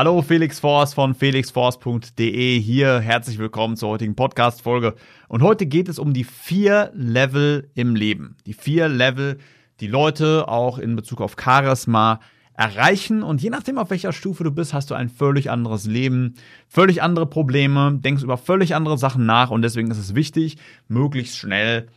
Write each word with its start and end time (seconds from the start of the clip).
Hallo 0.00 0.22
Felix 0.22 0.58
Force 0.58 0.94
von 0.94 1.14
felixforce.de 1.14 2.58
hier. 2.58 3.00
Herzlich 3.00 3.36
willkommen 3.36 3.76
zur 3.76 3.90
heutigen 3.90 4.16
Podcast-Folge. 4.16 4.94
Und 5.28 5.42
heute 5.42 5.66
geht 5.66 5.90
es 5.90 5.98
um 5.98 6.14
die 6.14 6.24
vier 6.24 6.90
Level 6.94 7.68
im 7.74 7.94
Leben. 7.94 8.34
Die 8.46 8.54
vier 8.54 8.88
Level, 8.88 9.36
die 9.80 9.88
Leute 9.88 10.48
auch 10.48 10.78
in 10.78 10.96
Bezug 10.96 11.20
auf 11.20 11.36
Charisma 11.38 12.20
erreichen. 12.54 13.22
Und 13.22 13.42
je 13.42 13.50
nachdem, 13.50 13.76
auf 13.76 13.90
welcher 13.90 14.14
Stufe 14.14 14.42
du 14.42 14.50
bist, 14.50 14.72
hast 14.72 14.90
du 14.90 14.94
ein 14.94 15.10
völlig 15.10 15.50
anderes 15.50 15.84
Leben, 15.84 16.32
völlig 16.66 17.02
andere 17.02 17.26
Probleme, 17.26 17.98
denkst 18.00 18.22
über 18.22 18.38
völlig 18.38 18.74
andere 18.74 18.96
Sachen 18.96 19.26
nach. 19.26 19.50
Und 19.50 19.60
deswegen 19.60 19.90
ist 19.90 19.98
es 19.98 20.14
wichtig, 20.14 20.56
möglichst 20.88 21.36
schnell 21.36 21.88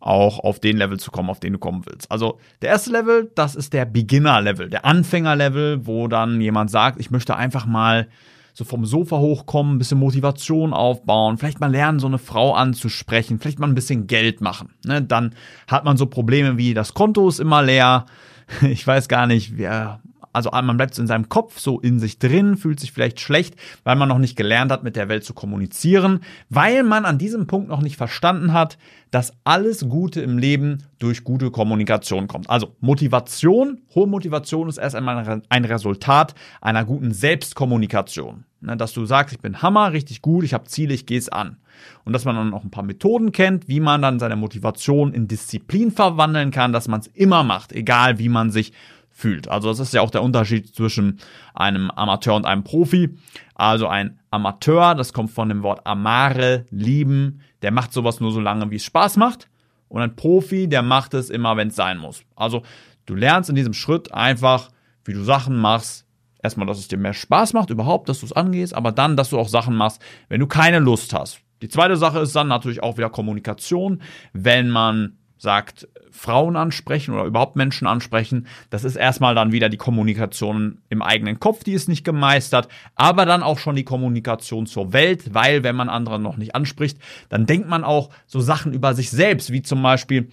auch 0.00 0.38
auf 0.38 0.60
den 0.60 0.76
Level 0.76 0.98
zu 0.98 1.10
kommen, 1.10 1.30
auf 1.30 1.40
den 1.40 1.54
du 1.54 1.58
kommen 1.58 1.84
willst. 1.86 2.10
Also 2.10 2.38
der 2.62 2.70
erste 2.70 2.90
Level, 2.90 3.30
das 3.34 3.54
ist 3.54 3.72
der 3.72 3.84
Beginner-Level, 3.84 4.68
der 4.68 4.84
Anfänger-Level, 4.84 5.86
wo 5.86 6.08
dann 6.08 6.40
jemand 6.40 6.70
sagt, 6.70 7.00
ich 7.00 7.10
möchte 7.10 7.36
einfach 7.36 7.66
mal 7.66 8.08
so 8.56 8.64
vom 8.64 8.86
Sofa 8.86 9.18
hochkommen, 9.18 9.74
ein 9.74 9.78
bisschen 9.78 9.98
Motivation 9.98 10.72
aufbauen, 10.72 11.36
vielleicht 11.36 11.60
mal 11.60 11.70
lernen, 11.70 11.98
so 11.98 12.06
eine 12.06 12.18
Frau 12.18 12.54
anzusprechen, 12.54 13.38
vielleicht 13.38 13.58
mal 13.58 13.66
ein 13.66 13.74
bisschen 13.74 14.06
Geld 14.06 14.40
machen. 14.40 14.70
Ne? 14.84 15.02
Dann 15.02 15.34
hat 15.66 15.84
man 15.84 15.98
so 15.98 16.06
Probleme 16.06 16.56
wie, 16.56 16.72
das 16.72 16.94
Konto 16.94 17.28
ist 17.28 17.38
immer 17.38 17.62
leer, 17.62 18.06
ich 18.62 18.86
weiß 18.86 19.08
gar 19.08 19.26
nicht, 19.26 19.58
wer 19.58 20.00
also 20.36 20.50
man 20.50 20.76
bleibt 20.76 20.98
in 20.98 21.06
seinem 21.06 21.30
Kopf 21.30 21.58
so 21.58 21.80
in 21.80 21.98
sich 21.98 22.18
drin, 22.18 22.58
fühlt 22.58 22.78
sich 22.78 22.92
vielleicht 22.92 23.20
schlecht, 23.20 23.56
weil 23.84 23.96
man 23.96 24.08
noch 24.08 24.18
nicht 24.18 24.36
gelernt 24.36 24.70
hat, 24.70 24.84
mit 24.84 24.94
der 24.94 25.08
Welt 25.08 25.24
zu 25.24 25.32
kommunizieren, 25.32 26.20
weil 26.50 26.82
man 26.82 27.06
an 27.06 27.16
diesem 27.16 27.46
Punkt 27.46 27.68
noch 27.68 27.80
nicht 27.80 27.96
verstanden 27.96 28.52
hat, 28.52 28.76
dass 29.10 29.32
alles 29.44 29.88
Gute 29.88 30.20
im 30.20 30.36
Leben 30.36 30.84
durch 30.98 31.24
gute 31.24 31.50
Kommunikation 31.50 32.28
kommt. 32.28 32.50
Also 32.50 32.76
Motivation, 32.80 33.80
hohe 33.94 34.06
Motivation 34.06 34.68
ist 34.68 34.76
erst 34.76 34.94
einmal 34.94 35.42
ein 35.48 35.64
Resultat 35.64 36.34
einer 36.60 36.84
guten 36.84 37.12
Selbstkommunikation. 37.12 38.44
Ne, 38.60 38.76
dass 38.76 38.92
du 38.92 39.04
sagst, 39.04 39.34
ich 39.34 39.40
bin 39.40 39.62
Hammer, 39.62 39.92
richtig 39.92 40.22
gut, 40.22 40.44
ich 40.44 40.54
habe 40.54 40.64
Ziele, 40.64 40.92
ich 40.94 41.06
gehe 41.06 41.18
es 41.18 41.28
an. 41.28 41.58
Und 42.04 42.14
dass 42.14 42.24
man 42.24 42.36
dann 42.36 42.54
auch 42.54 42.64
ein 42.64 42.70
paar 42.70 42.82
Methoden 42.82 43.30
kennt, 43.32 43.68
wie 43.68 43.80
man 43.80 44.00
dann 44.00 44.18
seine 44.18 44.36
Motivation 44.36 45.12
in 45.12 45.28
Disziplin 45.28 45.90
verwandeln 45.90 46.50
kann, 46.50 46.72
dass 46.72 46.88
man 46.88 47.00
es 47.00 47.06
immer 47.08 47.42
macht, 47.42 47.72
egal 47.72 48.18
wie 48.18 48.30
man 48.30 48.50
sich 48.50 48.72
fühlt. 49.16 49.48
Also 49.48 49.68
das 49.68 49.80
ist 49.80 49.94
ja 49.94 50.02
auch 50.02 50.10
der 50.10 50.22
Unterschied 50.22 50.74
zwischen 50.74 51.20
einem 51.54 51.90
Amateur 51.90 52.34
und 52.34 52.44
einem 52.44 52.64
Profi. 52.64 53.16
Also 53.54 53.86
ein 53.88 54.20
Amateur, 54.30 54.94
das 54.94 55.14
kommt 55.14 55.30
von 55.30 55.48
dem 55.48 55.62
Wort 55.62 55.86
amare, 55.86 56.66
lieben, 56.70 57.40
der 57.62 57.70
macht 57.70 57.94
sowas 57.94 58.20
nur 58.20 58.30
so 58.30 58.40
lange, 58.40 58.70
wie 58.70 58.76
es 58.76 58.84
Spaß 58.84 59.16
macht. 59.16 59.48
Und 59.88 60.02
ein 60.02 60.16
Profi, 60.16 60.68
der 60.68 60.82
macht 60.82 61.14
es 61.14 61.30
immer, 61.30 61.56
wenn 61.56 61.68
es 61.68 61.76
sein 61.76 61.96
muss. 61.96 62.24
Also 62.36 62.62
du 63.06 63.14
lernst 63.14 63.48
in 63.48 63.56
diesem 63.56 63.72
Schritt 63.72 64.12
einfach, 64.12 64.68
wie 65.06 65.14
du 65.14 65.24
Sachen 65.24 65.56
machst. 65.56 66.04
Erstmal, 66.42 66.66
dass 66.66 66.78
es 66.78 66.88
dir 66.88 66.98
mehr 66.98 67.14
Spaß 67.14 67.54
macht, 67.54 67.70
überhaupt, 67.70 68.10
dass 68.10 68.20
du 68.20 68.26
es 68.26 68.34
angehst, 68.34 68.74
aber 68.74 68.92
dann, 68.92 69.16
dass 69.16 69.30
du 69.30 69.38
auch 69.38 69.48
Sachen 69.48 69.74
machst, 69.74 70.02
wenn 70.28 70.40
du 70.40 70.46
keine 70.46 70.78
Lust 70.78 71.14
hast. 71.14 71.40
Die 71.62 71.68
zweite 71.68 71.96
Sache 71.96 72.18
ist 72.18 72.36
dann 72.36 72.48
natürlich 72.48 72.82
auch 72.82 72.98
wieder 72.98 73.08
Kommunikation. 73.08 74.02
Wenn 74.34 74.68
man 74.68 75.16
sagt, 75.38 75.88
Frauen 76.10 76.56
ansprechen 76.56 77.14
oder 77.14 77.24
überhaupt 77.24 77.56
Menschen 77.56 77.86
ansprechen. 77.86 78.46
Das 78.70 78.84
ist 78.84 78.96
erstmal 78.96 79.34
dann 79.34 79.52
wieder 79.52 79.68
die 79.68 79.76
Kommunikation 79.76 80.78
im 80.88 81.02
eigenen 81.02 81.38
Kopf, 81.38 81.64
die 81.64 81.72
ist 81.72 81.88
nicht 81.88 82.04
gemeistert, 82.04 82.68
aber 82.94 83.26
dann 83.26 83.42
auch 83.42 83.58
schon 83.58 83.76
die 83.76 83.84
Kommunikation 83.84 84.66
zur 84.66 84.92
Welt, 84.92 85.34
weil 85.34 85.62
wenn 85.62 85.76
man 85.76 85.88
andere 85.88 86.18
noch 86.18 86.36
nicht 86.36 86.54
anspricht, 86.54 86.98
dann 87.28 87.46
denkt 87.46 87.68
man 87.68 87.84
auch 87.84 88.10
so 88.26 88.40
Sachen 88.40 88.72
über 88.72 88.94
sich 88.94 89.10
selbst, 89.10 89.52
wie 89.52 89.62
zum 89.62 89.82
Beispiel, 89.82 90.28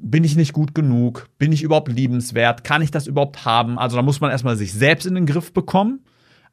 bin 0.00 0.22
ich 0.22 0.36
nicht 0.36 0.52
gut 0.52 0.76
genug? 0.76 1.28
Bin 1.38 1.50
ich 1.50 1.64
überhaupt 1.64 1.88
liebenswert? 1.90 2.62
Kann 2.62 2.82
ich 2.82 2.92
das 2.92 3.08
überhaupt 3.08 3.44
haben? 3.44 3.80
Also 3.80 3.96
da 3.96 4.02
muss 4.02 4.20
man 4.20 4.30
erstmal 4.30 4.56
sich 4.56 4.72
selbst 4.72 5.06
in 5.06 5.16
den 5.16 5.26
Griff 5.26 5.52
bekommen 5.52 6.04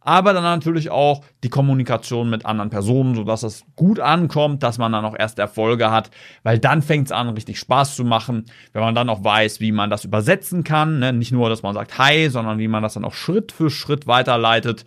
aber 0.06 0.34
dann 0.34 0.44
natürlich 0.44 0.92
auch 0.92 1.26
die 1.44 1.50
Kommunikation 1.50 2.30
mit 2.30 2.46
anderen 2.46 2.70
Personen, 2.70 3.16
sodass 3.16 3.42
es 3.42 3.66
gut 3.76 4.00
ankommt, 4.00 4.62
dass 4.62 4.78
man 4.78 4.92
dann 4.92 5.04
auch 5.04 5.18
erste 5.18 5.42
Erfolge 5.42 5.90
hat, 5.90 6.12
weil 6.44 6.60
dann 6.60 6.84
fängt 6.84 7.08
es 7.08 7.12
an, 7.12 7.30
richtig 7.30 7.58
Spaß 7.58 7.96
zu 7.96 8.06
machen, 8.06 8.46
wenn 8.72 8.84
man 8.84 8.94
dann 8.94 9.10
auch 9.10 9.24
weiß, 9.24 9.60
wie 9.62 9.72
man 9.72 9.90
das 9.90 10.06
übersetzen 10.06 10.64
kann. 10.64 11.00
Ne? 11.00 11.12
Nicht 11.12 11.32
nur, 11.32 11.50
dass 11.50 11.64
man 11.64 11.74
sagt 11.74 11.98
Hi, 11.98 12.30
sondern 12.30 12.60
wie 12.60 12.68
man 12.68 12.84
das 12.84 12.94
dann 12.94 13.04
auch 13.04 13.16
Schritt 13.16 13.52
für 13.52 13.72
Schritt 13.72 14.06
weiterleitet. 14.06 14.86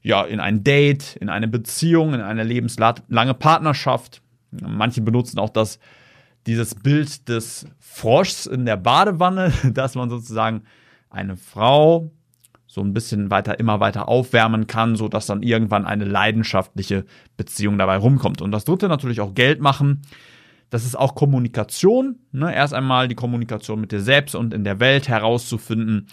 Ja, 0.00 0.22
in 0.22 0.38
ein 0.38 0.62
Date, 0.62 1.16
in 1.16 1.28
eine 1.28 1.48
Beziehung, 1.48 2.14
in 2.14 2.20
eine 2.20 2.44
lebenslange 2.44 3.34
Partnerschaft. 3.34 4.22
Manche 4.52 5.00
benutzen 5.00 5.40
auch 5.40 5.50
das, 5.50 5.80
dieses 6.46 6.76
Bild 6.76 7.28
des 7.28 7.66
Froschs 7.80 8.46
in 8.46 8.64
der 8.64 8.76
Badewanne, 8.76 9.52
dass 9.74 9.96
man 9.96 10.08
sozusagen 10.08 10.62
eine 11.10 11.36
Frau 11.36 12.12
so 12.76 12.82
ein 12.82 12.92
bisschen 12.92 13.30
weiter, 13.30 13.58
immer 13.58 13.80
weiter 13.80 14.06
aufwärmen 14.06 14.66
kann, 14.66 14.96
so 14.96 15.08
dass 15.08 15.24
dann 15.24 15.42
irgendwann 15.42 15.86
eine 15.86 16.04
leidenschaftliche 16.04 17.06
Beziehung 17.38 17.78
dabei 17.78 17.96
rumkommt. 17.96 18.42
Und 18.42 18.52
das 18.52 18.66
dritte 18.66 18.86
natürlich 18.86 19.22
auch 19.22 19.34
Geld 19.34 19.62
machen. 19.62 20.02
Das 20.68 20.84
ist 20.84 20.94
auch 20.94 21.14
Kommunikation. 21.14 22.16
Ne? 22.32 22.54
Erst 22.54 22.74
einmal 22.74 23.08
die 23.08 23.14
Kommunikation 23.14 23.80
mit 23.80 23.92
dir 23.92 24.02
selbst 24.02 24.34
und 24.34 24.52
in 24.52 24.62
der 24.62 24.78
Welt 24.78 25.08
herauszufinden, 25.08 26.08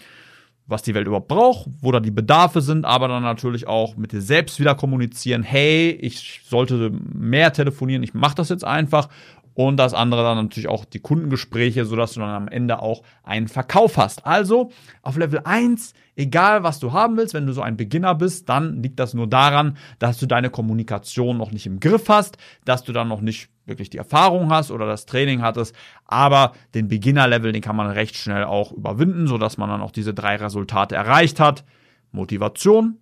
was 0.66 0.80
die 0.80 0.94
Welt 0.94 1.06
überhaupt 1.06 1.28
braucht, 1.28 1.68
wo 1.82 1.92
da 1.92 2.00
die 2.00 2.10
Bedarfe 2.10 2.62
sind, 2.62 2.86
aber 2.86 3.08
dann 3.08 3.22
natürlich 3.22 3.66
auch 3.66 3.98
mit 3.98 4.12
dir 4.12 4.22
selbst 4.22 4.58
wieder 4.58 4.74
kommunizieren, 4.74 5.42
hey, 5.42 5.90
ich 5.90 6.40
sollte 6.46 6.92
mehr 7.12 7.52
telefonieren, 7.52 8.02
ich 8.02 8.14
mache 8.14 8.36
das 8.36 8.48
jetzt 8.48 8.64
einfach 8.64 9.10
und 9.54 9.76
das 9.76 9.94
andere 9.94 10.22
dann 10.22 10.36
natürlich 10.36 10.68
auch 10.68 10.84
die 10.84 10.98
Kundengespräche, 10.98 11.84
sodass 11.84 12.14
du 12.14 12.20
dann 12.20 12.30
am 12.30 12.48
Ende 12.48 12.80
auch 12.80 13.02
einen 13.22 13.48
Verkauf 13.48 13.96
hast. 13.96 14.26
Also 14.26 14.70
auf 15.02 15.16
Level 15.16 15.40
1, 15.44 15.94
egal 16.16 16.64
was 16.64 16.80
du 16.80 16.92
haben 16.92 17.16
willst, 17.16 17.34
wenn 17.34 17.46
du 17.46 17.52
so 17.52 17.62
ein 17.62 17.76
Beginner 17.76 18.14
bist, 18.14 18.48
dann 18.48 18.82
liegt 18.82 18.98
das 18.98 19.14
nur 19.14 19.28
daran, 19.28 19.76
dass 20.00 20.18
du 20.18 20.26
deine 20.26 20.50
Kommunikation 20.50 21.38
noch 21.38 21.52
nicht 21.52 21.66
im 21.66 21.80
Griff 21.80 22.08
hast, 22.08 22.36
dass 22.64 22.82
du 22.82 22.92
dann 22.92 23.08
noch 23.08 23.20
nicht 23.20 23.48
wirklich 23.64 23.90
die 23.90 23.98
Erfahrung 23.98 24.50
hast 24.50 24.70
oder 24.70 24.86
das 24.86 25.06
Training 25.06 25.40
hattest, 25.40 25.74
aber 26.04 26.52
den 26.74 26.88
Beginner-Level, 26.88 27.52
den 27.52 27.62
kann 27.62 27.76
man 27.76 27.86
recht 27.86 28.16
schnell 28.16 28.44
auch 28.44 28.72
überwinden, 28.72 29.26
sodass 29.26 29.56
man 29.56 29.70
dann 29.70 29.80
auch 29.80 29.92
diese 29.92 30.12
drei 30.12 30.36
Resultate 30.36 30.94
erreicht 30.96 31.40
hat. 31.40 31.64
Motivation, 32.12 32.98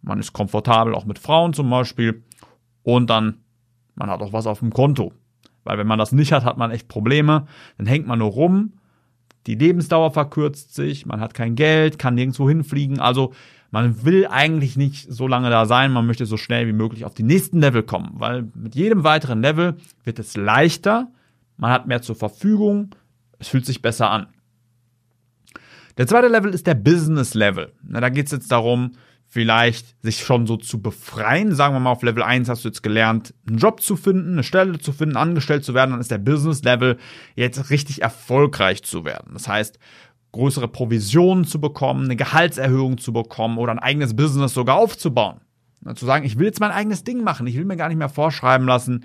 man 0.00 0.18
ist 0.18 0.32
komfortabel 0.32 0.94
auch 0.94 1.04
mit 1.04 1.18
Frauen 1.18 1.52
zum 1.52 1.68
Beispiel 1.68 2.24
und 2.82 3.10
dann 3.10 3.40
man 4.00 4.08
hat 4.08 4.22
auch 4.22 4.32
was 4.32 4.46
auf 4.46 4.60
dem 4.60 4.72
Konto. 4.72 5.12
Weil 5.64 5.78
wenn 5.78 5.86
man 5.86 5.98
das 5.98 6.12
nicht 6.12 6.32
hat, 6.32 6.44
hat 6.44 6.58
man 6.58 6.70
echt 6.70 6.88
Probleme. 6.88 7.46
Dann 7.78 7.86
hängt 7.86 8.06
man 8.06 8.18
nur 8.18 8.30
rum, 8.30 8.72
die 9.46 9.54
Lebensdauer 9.54 10.10
verkürzt 10.10 10.74
sich, 10.74 11.06
man 11.06 11.20
hat 11.20 11.34
kein 11.34 11.54
Geld, 11.54 11.98
kann 11.98 12.14
nirgendwo 12.14 12.48
hinfliegen. 12.48 13.00
Also 13.00 13.32
man 13.70 14.04
will 14.04 14.26
eigentlich 14.26 14.76
nicht 14.76 15.10
so 15.12 15.26
lange 15.26 15.48
da 15.50 15.64
sein, 15.64 15.92
man 15.92 16.06
möchte 16.06 16.26
so 16.26 16.36
schnell 16.36 16.66
wie 16.66 16.72
möglich 16.72 17.04
auf 17.04 17.14
die 17.14 17.22
nächsten 17.22 17.60
Level 17.60 17.82
kommen, 17.82 18.10
weil 18.14 18.48
mit 18.54 18.74
jedem 18.74 19.04
weiteren 19.04 19.40
Level 19.40 19.76
wird 20.04 20.18
es 20.18 20.36
leichter, 20.36 21.08
man 21.56 21.70
hat 21.70 21.86
mehr 21.86 22.02
zur 22.02 22.16
Verfügung, 22.16 22.94
es 23.38 23.48
fühlt 23.48 23.66
sich 23.66 23.80
besser 23.80 24.10
an. 24.10 24.26
Der 25.98 26.06
zweite 26.06 26.28
Level 26.28 26.52
ist 26.52 26.66
der 26.66 26.74
Business 26.74 27.34
Level. 27.34 27.72
da 27.82 28.08
geht 28.08 28.26
es 28.26 28.32
jetzt 28.32 28.50
darum, 28.50 28.92
vielleicht 29.30 29.94
sich 30.02 30.24
schon 30.24 30.46
so 30.46 30.56
zu 30.56 30.82
befreien. 30.82 31.54
Sagen 31.54 31.74
wir 31.74 31.80
mal, 31.80 31.92
auf 31.92 32.02
Level 32.02 32.22
1 32.22 32.48
hast 32.48 32.64
du 32.64 32.68
jetzt 32.68 32.82
gelernt, 32.82 33.32
einen 33.46 33.58
Job 33.58 33.80
zu 33.80 33.96
finden, 33.96 34.32
eine 34.32 34.42
Stelle 34.42 34.78
zu 34.80 34.92
finden, 34.92 35.16
angestellt 35.16 35.64
zu 35.64 35.72
werden, 35.72 35.92
dann 35.92 36.00
ist 36.00 36.10
der 36.10 36.18
Business 36.18 36.62
Level 36.64 36.98
jetzt 37.36 37.70
richtig 37.70 38.02
erfolgreich 38.02 38.82
zu 38.82 39.04
werden. 39.04 39.30
Das 39.32 39.46
heißt, 39.46 39.78
größere 40.32 40.66
Provisionen 40.66 41.44
zu 41.44 41.60
bekommen, 41.60 42.04
eine 42.04 42.16
Gehaltserhöhung 42.16 42.98
zu 42.98 43.12
bekommen 43.12 43.58
oder 43.58 43.70
ein 43.70 43.78
eigenes 43.78 44.16
Business 44.16 44.52
sogar 44.52 44.76
aufzubauen. 44.76 45.40
Zu 45.94 46.06
sagen, 46.06 46.26
ich 46.26 46.38
will 46.38 46.46
jetzt 46.46 46.60
mein 46.60 46.72
eigenes 46.72 47.04
Ding 47.04 47.22
machen, 47.22 47.46
ich 47.46 47.56
will 47.56 47.64
mir 47.64 47.76
gar 47.76 47.88
nicht 47.88 47.96
mehr 47.96 48.10
vorschreiben 48.10 48.66
lassen, 48.66 49.04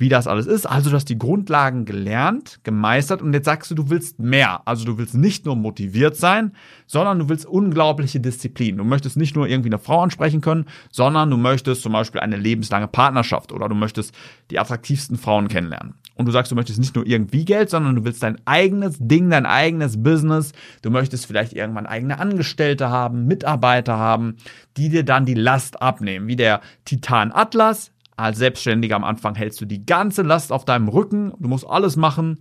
wie 0.00 0.08
das 0.08 0.26
alles 0.26 0.46
ist. 0.46 0.64
Also 0.64 0.88
du 0.88 0.96
hast 0.96 1.10
die 1.10 1.18
Grundlagen 1.18 1.84
gelernt, 1.84 2.60
gemeistert 2.64 3.20
und 3.20 3.34
jetzt 3.34 3.44
sagst 3.44 3.70
du, 3.70 3.74
du 3.74 3.90
willst 3.90 4.18
mehr. 4.18 4.62
Also 4.64 4.86
du 4.86 4.96
willst 4.96 5.14
nicht 5.14 5.44
nur 5.44 5.56
motiviert 5.56 6.16
sein, 6.16 6.52
sondern 6.86 7.18
du 7.18 7.28
willst 7.28 7.44
unglaubliche 7.44 8.18
Disziplin. 8.18 8.78
Du 8.78 8.84
möchtest 8.84 9.18
nicht 9.18 9.36
nur 9.36 9.46
irgendwie 9.46 9.68
eine 9.68 9.78
Frau 9.78 10.00
ansprechen 10.00 10.40
können, 10.40 10.64
sondern 10.90 11.28
du 11.28 11.36
möchtest 11.36 11.82
zum 11.82 11.92
Beispiel 11.92 12.22
eine 12.22 12.38
lebenslange 12.38 12.88
Partnerschaft 12.88 13.52
oder 13.52 13.68
du 13.68 13.74
möchtest 13.74 14.14
die 14.50 14.58
attraktivsten 14.58 15.18
Frauen 15.18 15.48
kennenlernen. 15.48 15.94
und 16.14 16.24
du 16.24 16.32
sagst, 16.32 16.50
du 16.50 16.56
möchtest 16.56 16.78
nicht 16.78 16.94
nur 16.94 17.06
irgendwie 17.06 17.44
Geld, 17.44 17.68
sondern 17.68 17.96
du 17.96 18.04
willst 18.04 18.22
dein 18.22 18.38
eigenes 18.46 18.96
Ding, 18.98 19.28
dein 19.28 19.44
eigenes 19.44 20.02
Business. 20.02 20.52
Du 20.80 20.90
möchtest 20.90 21.26
vielleicht 21.26 21.52
irgendwann 21.52 21.86
eigene 21.86 22.18
Angestellte 22.18 22.88
haben, 22.88 23.26
Mitarbeiter 23.26 23.98
haben, 23.98 24.36
die 24.78 24.88
dir 24.88 25.04
dann 25.04 25.26
die 25.26 25.34
Last 25.34 25.82
abnehmen. 25.82 26.26
Wie 26.26 26.36
der 26.36 26.62
Titan 26.86 27.32
Atlas. 27.32 27.92
Als 28.20 28.36
Selbstständiger 28.36 28.96
am 28.96 29.04
Anfang 29.04 29.34
hältst 29.34 29.60
du 29.62 29.64
die 29.64 29.86
ganze 29.86 30.20
Last 30.20 30.52
auf 30.52 30.66
deinem 30.66 30.88
Rücken. 30.88 31.32
Du 31.38 31.48
musst 31.48 31.66
alles 31.66 31.96
machen. 31.96 32.40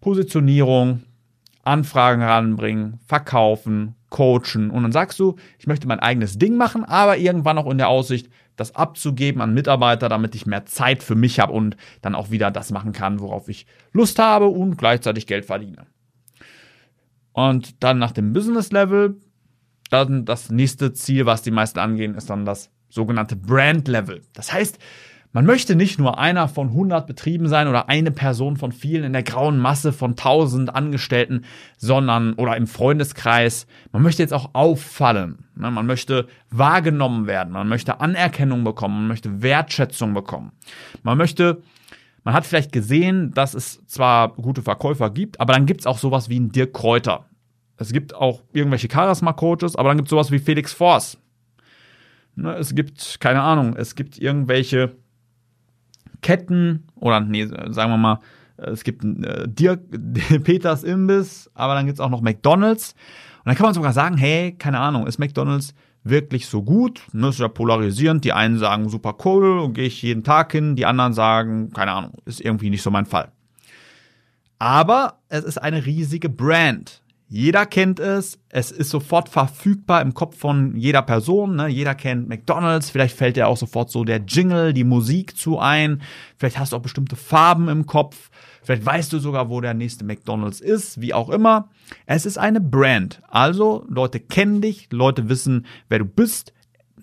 Positionierung, 0.00 1.04
Anfragen 1.62 2.22
ranbringen, 2.22 2.98
verkaufen, 3.06 3.94
coachen. 4.10 4.70
Und 4.70 4.82
dann 4.82 4.90
sagst 4.90 5.20
du, 5.20 5.36
ich 5.60 5.68
möchte 5.68 5.86
mein 5.86 6.00
eigenes 6.00 6.38
Ding 6.38 6.56
machen, 6.56 6.84
aber 6.84 7.16
irgendwann 7.16 7.56
auch 7.56 7.70
in 7.70 7.78
der 7.78 7.88
Aussicht, 7.88 8.28
das 8.56 8.74
abzugeben 8.74 9.40
an 9.40 9.54
Mitarbeiter, 9.54 10.08
damit 10.08 10.34
ich 10.34 10.44
mehr 10.44 10.66
Zeit 10.66 11.04
für 11.04 11.14
mich 11.14 11.38
habe 11.38 11.52
und 11.52 11.76
dann 12.02 12.16
auch 12.16 12.30
wieder 12.30 12.50
das 12.50 12.72
machen 12.72 12.92
kann, 12.92 13.20
worauf 13.20 13.48
ich 13.48 13.66
Lust 13.92 14.18
habe 14.18 14.46
und 14.46 14.76
gleichzeitig 14.76 15.26
Geld 15.26 15.44
verdiene. 15.44 15.86
Und 17.32 17.82
dann 17.82 17.98
nach 17.98 18.12
dem 18.12 18.32
Business 18.32 18.72
Level, 18.72 19.20
dann 19.90 20.24
das 20.24 20.50
nächste 20.50 20.92
Ziel, 20.92 21.26
was 21.26 21.42
die 21.42 21.50
meisten 21.52 21.78
angehen, 21.78 22.14
ist 22.16 22.28
dann 22.30 22.44
das 22.44 22.70
sogenannte 22.94 23.36
Brand 23.36 23.88
Level. 23.88 24.22
Das 24.32 24.52
heißt, 24.52 24.78
man 25.32 25.46
möchte 25.46 25.74
nicht 25.74 25.98
nur 25.98 26.16
einer 26.16 26.46
von 26.46 26.68
100 26.68 27.08
Betrieben 27.08 27.48
sein 27.48 27.66
oder 27.66 27.88
eine 27.88 28.12
Person 28.12 28.56
von 28.56 28.70
vielen 28.70 29.02
in 29.02 29.12
der 29.12 29.24
grauen 29.24 29.58
Masse 29.58 29.92
von 29.92 30.12
1000 30.12 30.72
Angestellten, 30.72 31.44
sondern 31.76 32.34
oder 32.34 32.56
im 32.56 32.68
Freundeskreis. 32.68 33.66
Man 33.90 34.02
möchte 34.02 34.22
jetzt 34.22 34.32
auch 34.32 34.50
auffallen. 34.52 35.44
Ne? 35.56 35.72
Man 35.72 35.86
möchte 35.86 36.28
wahrgenommen 36.50 37.26
werden. 37.26 37.52
Man 37.52 37.68
möchte 37.68 38.00
Anerkennung 38.00 38.62
bekommen. 38.62 38.94
Man 38.94 39.08
möchte 39.08 39.42
Wertschätzung 39.42 40.14
bekommen. 40.14 40.52
Man 41.02 41.18
möchte 41.18 41.62
man 42.22 42.32
hat 42.32 42.46
vielleicht 42.46 42.72
gesehen, 42.72 43.32
dass 43.34 43.52
es 43.52 43.84
zwar 43.86 44.30
gute 44.30 44.62
Verkäufer 44.62 45.10
gibt, 45.10 45.40
aber 45.40 45.52
dann 45.52 45.66
gibt 45.66 45.80
es 45.80 45.86
auch 45.86 45.98
sowas 45.98 46.30
wie 46.30 46.36
einen 46.36 46.52
Dirk 46.52 46.72
Kräuter. 46.72 47.26
Es 47.76 47.92
gibt 47.92 48.14
auch 48.14 48.42
irgendwelche 48.52 48.88
Charisma-Coaches, 48.90 49.76
aber 49.76 49.90
dann 49.90 49.98
gibt 49.98 50.06
es 50.06 50.10
sowas 50.10 50.30
wie 50.30 50.38
Felix 50.38 50.72
Force. 50.72 51.18
Ne, 52.36 52.54
es 52.54 52.74
gibt, 52.74 53.20
keine 53.20 53.42
Ahnung, 53.42 53.76
es 53.76 53.94
gibt 53.94 54.18
irgendwelche 54.18 54.96
Ketten 56.20 56.84
oder 56.96 57.20
nee, 57.20 57.46
sagen 57.46 57.92
wir 57.92 57.96
mal, 57.96 58.20
es 58.56 58.84
gibt 58.84 59.04
äh, 59.04 59.48
Dirk, 59.48 59.80
Peters 60.44 60.84
Imbiss, 60.84 61.50
aber 61.54 61.74
dann 61.74 61.86
gibt 61.86 61.98
es 61.98 62.00
auch 62.00 62.10
noch 62.10 62.22
McDonalds. 62.22 62.92
Und 63.38 63.46
dann 63.46 63.56
kann 63.56 63.66
man 63.66 63.74
sogar 63.74 63.92
sagen, 63.92 64.16
hey, 64.16 64.52
keine 64.52 64.80
Ahnung, 64.80 65.06
ist 65.06 65.18
McDonalds 65.18 65.74
wirklich 66.02 66.46
so 66.46 66.62
gut? 66.62 67.02
Das 67.06 67.14
ne, 67.14 67.28
ist 67.28 67.40
ja 67.40 67.48
polarisierend. 67.48 68.24
Die 68.24 68.32
einen 68.32 68.58
sagen 68.58 68.88
super 68.88 69.16
cool 69.24 69.58
und 69.58 69.74
gehe 69.74 69.86
ich 69.86 70.02
jeden 70.02 70.22
Tag 70.22 70.52
hin. 70.52 70.76
Die 70.76 70.86
anderen 70.86 71.12
sagen, 71.12 71.70
keine 71.72 71.92
Ahnung, 71.92 72.12
ist 72.24 72.40
irgendwie 72.40 72.70
nicht 72.70 72.82
so 72.82 72.90
mein 72.90 73.06
Fall. 73.06 73.32
Aber 74.58 75.18
es 75.28 75.44
ist 75.44 75.58
eine 75.58 75.84
riesige 75.84 76.28
Brand. 76.28 77.02
Jeder 77.26 77.66
kennt 77.66 78.00
es, 78.00 78.38
es 78.50 78.70
ist 78.70 78.90
sofort 78.90 79.28
verfügbar 79.28 80.02
im 80.02 80.14
Kopf 80.14 80.38
von 80.38 80.76
jeder 80.76 81.02
Person. 81.02 81.56
Ne? 81.56 81.68
Jeder 81.68 81.94
kennt 81.94 82.28
McDonald's, 82.28 82.90
vielleicht 82.90 83.16
fällt 83.16 83.36
dir 83.36 83.48
auch 83.48 83.56
sofort 83.56 83.90
so 83.90 84.04
der 84.04 84.20
Jingle, 84.26 84.72
die 84.72 84.84
Musik 84.84 85.36
zu 85.36 85.58
ein. 85.58 86.02
Vielleicht 86.36 86.58
hast 86.58 86.72
du 86.72 86.76
auch 86.76 86.82
bestimmte 86.82 87.16
Farben 87.16 87.68
im 87.68 87.86
Kopf. 87.86 88.30
Vielleicht 88.62 88.86
weißt 88.86 89.12
du 89.12 89.18
sogar, 89.18 89.50
wo 89.50 89.60
der 89.60 89.74
nächste 89.74 90.04
McDonald's 90.04 90.60
ist, 90.60 91.00
wie 91.00 91.12
auch 91.12 91.28
immer. 91.28 91.68
Es 92.06 92.24
ist 92.24 92.38
eine 92.38 92.62
Brand. 92.62 93.20
Also 93.28 93.84
Leute 93.88 94.20
kennen 94.20 94.62
dich, 94.62 94.88
Leute 94.90 95.28
wissen, 95.28 95.66
wer 95.90 95.98
du 95.98 96.06
bist, 96.06 96.53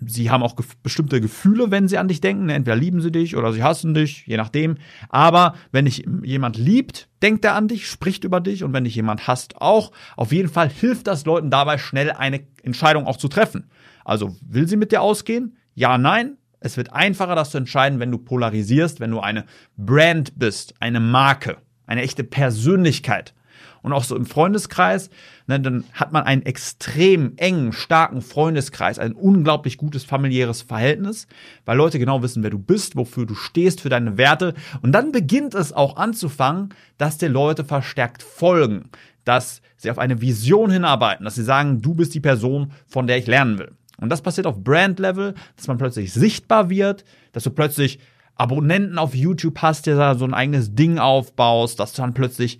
sie 0.06 0.30
haben 0.30 0.42
auch 0.42 0.56
gef 0.56 0.76
bestimmte 0.82 1.20
Gefühle, 1.20 1.70
wenn 1.70 1.88
sie 1.88 1.98
an 1.98 2.08
dich 2.08 2.20
denken. 2.20 2.48
Entweder 2.48 2.76
lieben 2.76 3.00
sie 3.00 3.12
dich 3.12 3.36
oder 3.36 3.52
sie 3.52 3.62
hassen 3.62 3.94
dich, 3.94 4.26
je 4.26 4.36
nachdem. 4.36 4.76
Aber 5.08 5.54
wenn 5.70 5.84
dich 5.84 6.04
jemand 6.22 6.56
liebt, 6.58 7.08
denkt 7.22 7.44
er 7.44 7.54
an 7.54 7.68
dich, 7.68 7.88
spricht 7.88 8.24
über 8.24 8.40
dich. 8.40 8.64
Und 8.64 8.72
wenn 8.72 8.84
dich 8.84 8.94
jemand 8.94 9.26
hasst, 9.26 9.60
auch. 9.60 9.92
Auf 10.16 10.32
jeden 10.32 10.48
Fall 10.48 10.68
hilft 10.68 11.06
das 11.06 11.24
Leuten 11.24 11.50
dabei, 11.50 11.78
schnell 11.78 12.12
eine 12.12 12.40
Entscheidung 12.62 13.06
auch 13.06 13.16
zu 13.16 13.28
treffen. 13.28 13.70
Also, 14.04 14.36
will 14.40 14.68
sie 14.68 14.76
mit 14.76 14.92
dir 14.92 15.02
ausgehen? 15.02 15.56
Ja, 15.74 15.98
nein. 15.98 16.36
Es 16.60 16.76
wird 16.76 16.92
einfacher, 16.92 17.34
das 17.34 17.50
zu 17.50 17.58
entscheiden, 17.58 17.98
wenn 17.98 18.12
du 18.12 18.18
polarisierst, 18.18 19.00
wenn 19.00 19.10
du 19.10 19.20
eine 19.20 19.46
Brand 19.76 20.38
bist, 20.38 20.74
eine 20.78 21.00
Marke, 21.00 21.56
eine 21.86 22.02
echte 22.02 22.22
Persönlichkeit 22.22 23.34
und 23.82 23.92
auch 23.92 24.04
so 24.04 24.16
im 24.16 24.26
Freundeskreis, 24.26 25.10
ne, 25.46 25.60
dann 25.60 25.84
hat 25.92 26.12
man 26.12 26.24
einen 26.24 26.42
extrem 26.42 27.34
engen, 27.36 27.72
starken 27.72 28.22
Freundeskreis, 28.22 28.98
ein 28.98 29.12
unglaublich 29.12 29.76
gutes 29.76 30.04
familiäres 30.04 30.62
Verhältnis, 30.62 31.26
weil 31.64 31.76
Leute 31.76 31.98
genau 31.98 32.22
wissen, 32.22 32.42
wer 32.42 32.50
du 32.50 32.58
bist, 32.58 32.96
wofür 32.96 33.26
du 33.26 33.34
stehst, 33.34 33.80
für 33.80 33.88
deine 33.88 34.18
Werte. 34.18 34.54
Und 34.82 34.92
dann 34.92 35.12
beginnt 35.12 35.54
es 35.54 35.72
auch 35.72 35.96
anzufangen, 35.96 36.70
dass 36.98 37.18
dir 37.18 37.28
Leute 37.28 37.64
verstärkt 37.64 38.22
folgen, 38.22 38.90
dass 39.24 39.62
sie 39.76 39.90
auf 39.90 39.98
eine 39.98 40.20
Vision 40.20 40.70
hinarbeiten, 40.70 41.24
dass 41.24 41.34
sie 41.34 41.44
sagen, 41.44 41.82
du 41.82 41.94
bist 41.94 42.14
die 42.14 42.20
Person, 42.20 42.72
von 42.86 43.06
der 43.06 43.18
ich 43.18 43.26
lernen 43.26 43.58
will. 43.58 43.72
Und 43.98 44.08
das 44.08 44.22
passiert 44.22 44.46
auf 44.46 44.62
Brand-Level, 44.62 45.34
dass 45.56 45.68
man 45.68 45.78
plötzlich 45.78 46.12
sichtbar 46.12 46.70
wird, 46.70 47.04
dass 47.32 47.44
du 47.44 47.50
plötzlich 47.50 48.00
Abonnenten 48.34 48.98
auf 48.98 49.14
YouTube 49.14 49.58
hast, 49.62 49.86
der 49.86 49.96
da 49.96 50.14
so 50.14 50.24
ein 50.24 50.34
eigenes 50.34 50.74
Ding 50.74 50.98
aufbaust, 50.98 51.78
dass 51.78 51.92
du 51.92 52.02
dann 52.02 52.14
plötzlich 52.14 52.58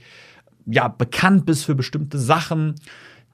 ja, 0.66 0.88
bekannt 0.88 1.46
bist 1.46 1.64
für 1.64 1.74
bestimmte 1.74 2.18
Sachen, 2.18 2.74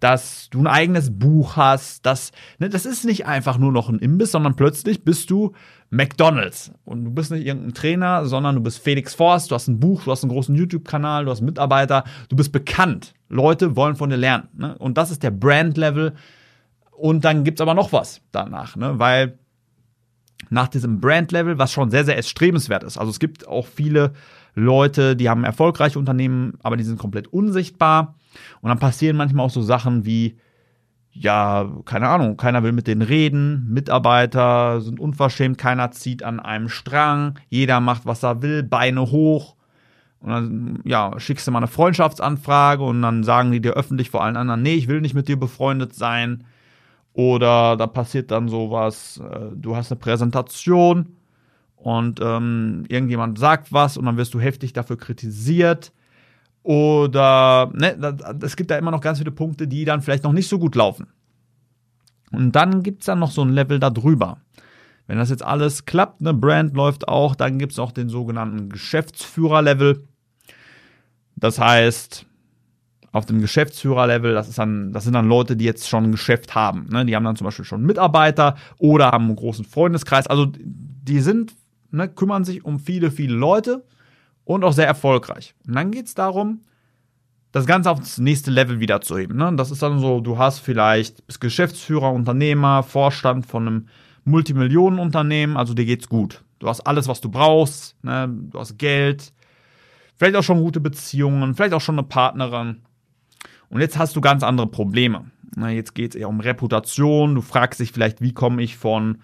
dass 0.01 0.49
du 0.51 0.61
ein 0.61 0.67
eigenes 0.67 1.19
Buch 1.19 1.57
hast, 1.57 2.07
dass, 2.07 2.31
ne, 2.59 2.69
das 2.69 2.87
ist 2.87 3.05
nicht 3.05 3.27
einfach 3.27 3.59
nur 3.59 3.73
noch 3.73 3.89
ein 3.89 3.99
Imbiss, 3.99 4.33
sondern 4.33 4.55
plötzlich 4.55 5.05
bist 5.05 5.31
du 5.31 5.53
McDonalds. 5.91 6.73
Und 6.85 7.05
du 7.05 7.11
bist 7.11 7.31
nicht 7.31 7.47
irgendein 7.47 7.75
Trainer, 7.75 8.27
sondern 8.27 8.55
du 8.55 8.61
bist 8.61 8.79
Felix 8.79 9.15
Forst, 9.15 9.51
du 9.51 9.55
hast 9.55 9.69
ein 9.69 9.81
Buch, 9.81 10.05
du 10.05 10.11
hast 10.11 10.23
einen 10.23 10.33
großen 10.33 10.55
YouTube-Kanal, 10.55 11.25
du 11.25 11.31
hast 11.31 11.41
Mitarbeiter, 11.41 12.05
du 12.29 12.37
bist 12.37 12.53
bekannt. 12.53 13.15
Leute 13.29 13.77
wollen 13.77 13.97
von 13.97 14.11
dir 14.11 14.17
lernen. 14.17 14.49
Ne? 14.57 14.77
Und 14.79 14.99
das 14.99 15.11
ist 15.11 15.23
der 15.23 15.31
Brand-Level. 15.31 16.15
Und 16.93 17.25
dann 17.25 17.45
gibt's 17.45 17.61
aber 17.61 17.75
noch 17.75 17.93
was 17.93 18.21
danach, 18.33 18.77
ne? 18.77 18.99
weil 18.99 19.39
nach 20.51 20.69
diesem 20.69 21.01
Brand-Level, 21.01 21.59
was 21.59 21.73
schon 21.73 21.91
sehr, 21.91 22.05
sehr 22.05 22.17
erstrebenswert 22.17 22.85
ist. 22.85 22.99
Also 22.99 23.11
es 23.11 23.19
gibt 23.19 23.47
auch 23.47 23.67
viele 23.67 24.13
Leute, 24.55 25.17
die 25.17 25.29
haben 25.29 25.45
erfolgreiche 25.45 25.99
Unternehmen, 25.99 26.55
aber 26.63 26.77
die 26.77 26.85
sind 26.85 26.99
komplett 26.99 27.29
unsichtbar. 27.29 28.15
Und 28.61 28.69
dann 28.69 28.79
passieren 28.79 29.17
manchmal 29.17 29.47
auch 29.47 29.51
so 29.51 29.63
Sachen 29.63 30.05
wie, 30.05 30.37
ja, 31.13 31.71
keine 31.85 32.09
Ahnung, 32.09 32.37
keiner 32.37 32.63
will 32.63 32.73
mit 32.73 32.87
denen 32.87 33.03
reden, 33.03 33.69
Mitarbeiter 33.73 34.81
sind 34.81 35.01
unverschämt, 35.01 35.59
keiner 35.59 35.91
zieht 35.91 36.23
an 36.23 36.41
einem 36.41 36.69
Strang, 36.69 37.39
jeder 37.49 37.81
macht, 37.81 38.07
was 38.07 38.23
er 38.23 38.43
will, 38.43 38.63
Beine 38.63 39.11
hoch. 39.11 39.57
Und 40.21 40.31
dann, 40.31 40.81
ja, 40.85 41.19
schickst 41.19 41.47
du 41.47 41.53
mal 41.53 41.59
eine 41.59 41.69
Freundschaftsanfrage 41.69 42.83
und 42.83 43.03
dann 43.03 43.23
sagen 43.23 43.53
die 43.53 43.61
dir 43.61 43.75
öffentlich 43.75 44.11
vor 44.11 44.25
allen 44.25 44.37
anderen, 44.37 44.63
nee, 44.63 44.75
ich 44.75 44.89
will 44.89 45.01
nicht 45.01 45.15
mit 45.15 45.29
dir 45.29 45.39
befreundet 45.39 45.95
sein. 45.95 46.45
Oder 47.19 47.77
da 47.77 47.89
passiert 47.89 48.31
dann 48.31 48.47
sowas, 48.47 49.21
äh, 49.29 49.47
du 49.53 49.75
hast 49.75 49.91
eine 49.91 49.99
Präsentation 49.99 51.17
und 51.75 52.21
ähm, 52.23 52.85
irgendjemand 52.87 53.41
sagt 53.41 53.73
was 53.73 53.97
und 53.97 54.07
dann 54.07 54.17
wirst 54.17 54.35
du 54.35 54.41
heftig 54.41 54.73
dafür 54.73 54.97
kritisiert. 54.97 55.91
Oder 56.63 57.73
ne, 57.75 58.17
es 58.41 58.55
gibt 58.55 58.71
da 58.71 58.79
immer 58.79 58.93
noch 58.93 59.01
ganz 59.01 59.19
viele 59.19 59.33
Punkte, 59.33 59.67
die 59.67 59.85
dann 59.85 60.01
vielleicht 60.01 60.23
noch 60.23 60.33
nicht 60.33 60.47
so 60.47 60.61
gut 60.61 60.77
laufen. 60.77 61.09
Und 62.31 62.53
dann 62.53 62.85
gibt 62.85 63.01
es 63.03 63.07
dann 63.07 63.19
noch 63.19 63.33
so 63.33 63.43
ein 63.43 63.49
Level 63.49 63.81
darüber. 63.81 64.39
Wenn 65.09 65.19
das 65.19 65.31
jetzt 65.31 65.45
alles 65.45 65.87
klappt, 65.87 66.21
eine 66.21 66.35
Brand 66.35 66.77
läuft 66.77 67.09
auch, 67.09 67.35
dann 67.35 67.59
gibt 67.59 67.73
es 67.73 67.81
auch 67.81 67.91
den 67.91 68.09
sogenannten 68.09 68.69
Geschäftsführer-Level. 68.69 70.05
Das 71.35 71.59
heißt, 71.59 72.28
auf 73.19 73.27
dem 73.27 73.41
Geschäftsführer-Level, 73.41 74.33
das, 74.35 74.47
das 74.47 75.05
sind 75.05 75.13
dann 75.13 75.29
Leute, 75.29 75.57
die 75.57 75.65
jetzt 75.65 75.89
schon 75.89 76.05
ein 76.05 76.13
Geschäft 76.13 76.55
haben. 76.55 76.87
Ne? 76.91 77.05
Die 77.05 77.15
haben 77.15 77.25
dann 77.25 77.37
zum 77.37 77.45
Beispiel 77.45 77.65
schon 77.65 77.83
Mitarbeiter 77.83 78.57
oder 78.79 79.11
haben 79.11 79.27
einen 79.27 79.37
großen 79.37 79.65
Freundeskreis. 79.65 80.27
Also 80.27 80.47
die 80.59 81.21
sind 81.21 81.55
ne, 81.91 82.09
kümmern 82.09 82.45
sich 82.45 82.65
um 82.65 82.79
viele, 82.79 83.11
viele 83.11 83.35
Leute 83.35 83.85
und 84.45 84.65
auch 84.65 84.73
sehr 84.73 84.87
erfolgreich. 84.87 85.55
Und 85.67 85.75
dann 85.75 85.91
geht 85.91 86.07
es 86.07 86.15
darum, 86.15 86.63
das 87.53 87.67
Ganze 87.67 87.91
auf 87.91 87.99
das 87.99 88.19
nächste 88.19 88.51
Level 88.51 88.81
wieder 88.81 89.01
zu 89.01 89.17
heben. 89.19 89.37
Ne? 89.37 89.53
Das 89.57 89.71
ist 89.71 89.83
dann 89.83 90.01
so, 90.01 90.21
du 90.21 90.39
hast 90.39 90.61
vielleicht, 90.61 91.27
bist 91.27 91.41
Geschäftsführer, 91.41 92.13
Unternehmer, 92.13 92.83
Vorstand 92.83 93.47
von 93.47 93.67
einem 93.67 93.89
Multimillionenunternehmen, 94.25 95.57
also 95.57 95.75
dir 95.75 95.87
geht's 95.87 96.09
gut. 96.09 96.43
Du 96.59 96.69
hast 96.69 96.81
alles, 96.81 97.09
was 97.09 97.21
du 97.21 97.31
brauchst, 97.31 97.97
ne? 98.03 98.29
du 98.29 98.59
hast 98.59 98.79
Geld, 98.79 99.33
vielleicht 100.17 100.37
auch 100.37 100.43
schon 100.43 100.61
gute 100.61 100.81
Beziehungen, 100.81 101.55
vielleicht 101.55 101.73
auch 101.73 101.81
schon 101.81 101.99
eine 101.99 102.07
Partnerin. 102.07 102.83
Und 103.71 103.81
jetzt 103.81 103.99
hast 103.99 104.17
du 104.17 104.21
ganz 104.21 104.43
andere 104.43 104.67
Probleme. 104.67 105.27
Na, 105.57 105.71
jetzt 105.71 105.95
geht 105.95 106.15
es 106.15 106.21
eher 106.21 106.29
um 106.29 106.41
Reputation. 106.41 107.35
Du 107.35 107.43
fragst 107.43 107.81
dich 107.81 107.93
vielleicht, 107.93 108.21
wie 108.21 108.33
komme 108.33 108.63
ich 108.63 108.77
von 108.77 109.19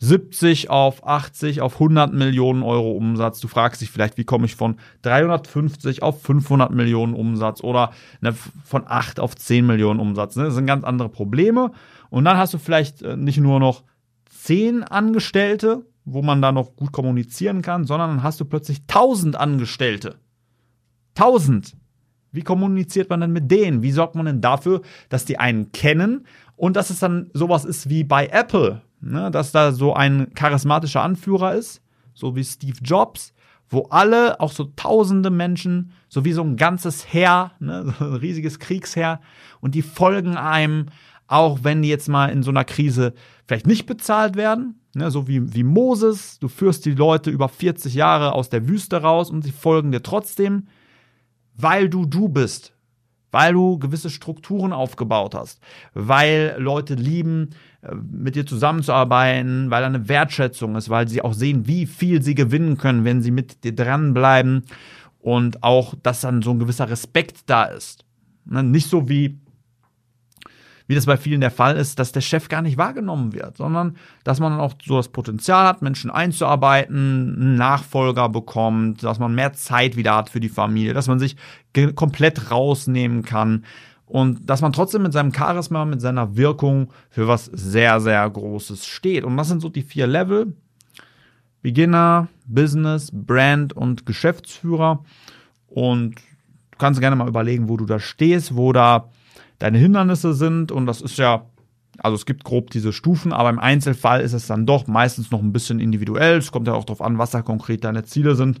70 0.00 0.70
auf 0.70 1.06
80 1.06 1.60
auf 1.60 1.74
100 1.74 2.12
Millionen 2.12 2.62
Euro 2.62 2.92
Umsatz. 2.92 3.38
Du 3.40 3.48
fragst 3.48 3.82
dich 3.82 3.90
vielleicht, 3.90 4.16
wie 4.16 4.24
komme 4.24 4.46
ich 4.46 4.56
von 4.56 4.76
350 5.02 6.02
auf 6.02 6.22
500 6.22 6.72
Millionen 6.72 7.14
Umsatz 7.14 7.62
oder 7.62 7.92
ne, 8.20 8.34
von 8.64 8.84
8 8.86 9.20
auf 9.20 9.36
10 9.36 9.66
Millionen 9.66 10.00
Umsatz. 10.00 10.36
Ne? 10.36 10.44
Das 10.44 10.54
sind 10.54 10.66
ganz 10.66 10.84
andere 10.84 11.10
Probleme. 11.10 11.72
Und 12.08 12.24
dann 12.24 12.38
hast 12.38 12.54
du 12.54 12.58
vielleicht 12.58 13.02
äh, 13.02 13.16
nicht 13.16 13.38
nur 13.38 13.60
noch 13.60 13.84
10 14.30 14.84
Angestellte, 14.84 15.84
wo 16.06 16.22
man 16.22 16.40
da 16.40 16.50
noch 16.50 16.76
gut 16.76 16.92
kommunizieren 16.92 17.60
kann, 17.60 17.84
sondern 17.84 18.10
dann 18.10 18.22
hast 18.22 18.40
du 18.40 18.46
plötzlich 18.46 18.80
1000 18.88 19.36
Angestellte. 19.36 20.16
1000. 21.16 21.76
Wie 22.32 22.42
kommuniziert 22.42 23.10
man 23.10 23.20
denn 23.20 23.32
mit 23.32 23.50
denen? 23.50 23.82
Wie 23.82 23.92
sorgt 23.92 24.14
man 24.14 24.26
denn 24.26 24.40
dafür, 24.40 24.82
dass 25.08 25.24
die 25.24 25.38
einen 25.38 25.72
kennen 25.72 26.26
und 26.56 26.76
dass 26.76 26.90
es 26.90 27.00
dann 27.00 27.30
sowas 27.32 27.64
ist 27.64 27.88
wie 27.88 28.04
bei 28.04 28.26
Apple, 28.26 28.82
ne? 29.00 29.30
dass 29.30 29.52
da 29.52 29.72
so 29.72 29.94
ein 29.94 30.32
charismatischer 30.34 31.02
Anführer 31.02 31.54
ist, 31.54 31.82
so 32.14 32.36
wie 32.36 32.44
Steve 32.44 32.78
Jobs, 32.82 33.32
wo 33.68 33.86
alle, 33.90 34.40
auch 34.40 34.52
so 34.52 34.64
tausende 34.76 35.30
Menschen, 35.30 35.92
so 36.08 36.24
wie 36.24 36.32
so 36.32 36.42
ein 36.42 36.56
ganzes 36.56 37.12
Heer, 37.12 37.52
ne? 37.60 37.94
so 37.98 38.04
ein 38.04 38.14
riesiges 38.14 38.58
Kriegsheer, 38.58 39.20
und 39.60 39.74
die 39.74 39.82
folgen 39.82 40.36
einem, 40.36 40.86
auch 41.28 41.60
wenn 41.62 41.82
die 41.82 41.88
jetzt 41.88 42.08
mal 42.08 42.26
in 42.26 42.42
so 42.42 42.50
einer 42.50 42.64
Krise 42.64 43.14
vielleicht 43.46 43.66
nicht 43.66 43.86
bezahlt 43.86 44.36
werden, 44.36 44.80
ne? 44.94 45.10
so 45.10 45.28
wie, 45.28 45.54
wie 45.54 45.64
Moses, 45.64 46.38
du 46.40 46.48
führst 46.48 46.84
die 46.84 46.94
Leute 46.94 47.30
über 47.30 47.48
40 47.48 47.94
Jahre 47.94 48.32
aus 48.32 48.50
der 48.50 48.68
Wüste 48.68 49.00
raus 49.00 49.30
und 49.30 49.42
sie 49.42 49.52
folgen 49.52 49.92
dir 49.92 50.02
trotzdem 50.02 50.66
weil 51.62 51.88
du 51.88 52.06
du 52.06 52.28
bist, 52.28 52.72
weil 53.30 53.52
du 53.52 53.78
gewisse 53.78 54.10
Strukturen 54.10 54.72
aufgebaut 54.72 55.34
hast, 55.34 55.60
weil 55.94 56.56
Leute 56.58 56.94
lieben, 56.94 57.50
äh, 57.82 57.94
mit 57.94 58.36
dir 58.36 58.46
zusammenzuarbeiten, 58.46 59.70
weil 59.70 59.82
da 59.82 59.86
eine 59.86 60.08
Wertschätzung 60.08 60.76
ist, 60.76 60.90
weil 60.90 61.08
sie 61.08 61.22
auch 61.22 61.34
sehen, 61.34 61.66
wie 61.66 61.86
viel 61.86 62.22
sie 62.22 62.34
gewinnen 62.34 62.76
können, 62.76 63.04
wenn 63.04 63.22
sie 63.22 63.30
mit 63.30 63.64
dir 63.64 63.74
dranbleiben 63.74 64.64
und 65.20 65.62
auch, 65.62 65.94
dass 66.02 66.22
dann 66.22 66.42
so 66.42 66.50
ein 66.50 66.58
gewisser 66.58 66.88
Respekt 66.90 67.42
da 67.46 67.64
ist. 67.64 68.04
Ne, 68.46 68.62
nicht 68.62 68.88
so 68.88 69.08
wie 69.08 69.38
wie 70.90 70.96
das 70.96 71.06
bei 71.06 71.16
vielen 71.16 71.40
der 71.40 71.52
Fall 71.52 71.76
ist, 71.76 72.00
dass 72.00 72.10
der 72.10 72.20
Chef 72.20 72.48
gar 72.48 72.62
nicht 72.62 72.76
wahrgenommen 72.76 73.32
wird, 73.32 73.56
sondern 73.56 73.96
dass 74.24 74.40
man 74.40 74.58
auch 74.58 74.74
so 74.84 74.96
das 74.96 75.06
Potenzial 75.06 75.68
hat, 75.68 75.82
Menschen 75.82 76.10
einzuarbeiten, 76.10 77.36
einen 77.36 77.54
Nachfolger 77.54 78.28
bekommt, 78.28 79.04
dass 79.04 79.20
man 79.20 79.32
mehr 79.32 79.52
Zeit 79.52 79.94
wieder 79.94 80.16
hat 80.16 80.30
für 80.30 80.40
die 80.40 80.48
Familie, 80.48 80.92
dass 80.92 81.06
man 81.06 81.20
sich 81.20 81.36
komplett 81.94 82.50
rausnehmen 82.50 83.22
kann 83.22 83.64
und 84.04 84.50
dass 84.50 84.62
man 84.62 84.72
trotzdem 84.72 85.02
mit 85.02 85.12
seinem 85.12 85.32
Charisma, 85.32 85.84
mit 85.84 86.00
seiner 86.00 86.36
Wirkung 86.36 86.90
für 87.08 87.28
was 87.28 87.44
sehr, 87.44 88.00
sehr 88.00 88.28
Großes 88.28 88.84
steht. 88.84 89.22
Und 89.22 89.36
das 89.36 89.46
sind 89.46 89.62
so 89.62 89.68
die 89.68 89.82
vier 89.82 90.08
Level. 90.08 90.56
Beginner, 91.62 92.26
Business, 92.46 93.12
Brand 93.12 93.72
und 93.72 94.06
Geschäftsführer. 94.06 95.04
Und 95.68 96.16
du 96.16 96.78
kannst 96.78 96.98
gerne 96.98 97.14
mal 97.14 97.28
überlegen, 97.28 97.68
wo 97.68 97.76
du 97.76 97.86
da 97.86 98.00
stehst, 98.00 98.56
wo 98.56 98.72
da 98.72 99.08
deine 99.60 99.78
Hindernisse 99.78 100.34
sind. 100.34 100.72
Und 100.72 100.86
das 100.86 101.00
ist 101.00 101.16
ja, 101.16 101.46
also 101.98 102.16
es 102.16 102.26
gibt 102.26 102.42
grob 102.42 102.70
diese 102.70 102.92
Stufen, 102.92 103.32
aber 103.32 103.50
im 103.50 103.60
Einzelfall 103.60 104.20
ist 104.20 104.32
es 104.32 104.48
dann 104.48 104.66
doch 104.66 104.88
meistens 104.88 105.30
noch 105.30 105.40
ein 105.40 105.52
bisschen 105.52 105.78
individuell. 105.78 106.38
Es 106.38 106.50
kommt 106.50 106.66
ja 106.66 106.74
auch 106.74 106.84
darauf 106.84 107.00
an, 107.02 107.18
was 107.18 107.30
da 107.30 107.42
konkret 107.42 107.84
deine 107.84 108.02
Ziele 108.04 108.34
sind. 108.34 108.60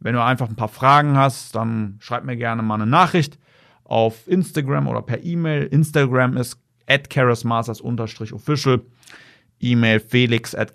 Wenn 0.00 0.14
du 0.14 0.24
einfach 0.24 0.48
ein 0.48 0.56
paar 0.56 0.68
Fragen 0.68 1.16
hast, 1.16 1.54
dann 1.54 1.96
schreib 2.00 2.24
mir 2.24 2.36
gerne 2.36 2.62
mal 2.62 2.74
eine 2.74 2.86
Nachricht 2.86 3.38
auf 3.84 4.26
Instagram 4.26 4.88
oder 4.88 5.02
per 5.02 5.22
E-Mail. 5.22 5.64
Instagram 5.64 6.36
ist 6.36 6.58
at 6.86 7.08
official 7.16 8.82
E-Mail 9.60 10.00
felix 10.00 10.54
at 10.54 10.72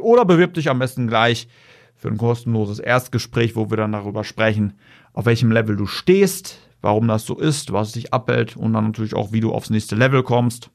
oder 0.00 0.24
bewirb 0.24 0.54
dich 0.54 0.68
am 0.68 0.80
besten 0.80 1.06
gleich 1.06 1.46
für 1.94 2.08
ein 2.08 2.16
kostenloses 2.16 2.80
Erstgespräch, 2.80 3.54
wo 3.54 3.70
wir 3.70 3.76
dann 3.76 3.92
darüber 3.92 4.24
sprechen, 4.24 4.72
auf 5.12 5.26
welchem 5.26 5.52
Level 5.52 5.76
du 5.76 5.86
stehst, 5.86 6.58
warum 6.80 7.08
das 7.08 7.26
so 7.26 7.38
ist, 7.38 7.72
was 7.72 7.92
dich 7.92 8.12
abhält 8.12 8.56
und 8.56 8.72
dann 8.72 8.86
natürlich 8.86 9.14
auch, 9.14 9.32
wie 9.32 9.40
du 9.40 9.52
aufs 9.52 9.70
nächste 9.70 9.96
Level 9.96 10.22
kommst. 10.22 10.70